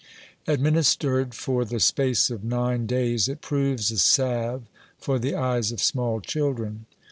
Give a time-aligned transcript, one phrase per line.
[0.47, 4.63] Administered for the space of nine days, it proves a salve
[4.97, 6.87] for the eyes of small children.